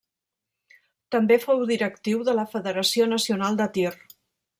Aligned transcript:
També 1.15 1.37
fou 1.43 1.61
directiu 1.71 2.23
de 2.31 2.35
la 2.39 2.45
Federació 2.55 3.07
Nacional 3.13 3.61
de 3.61 3.69
Tir. 3.77 3.93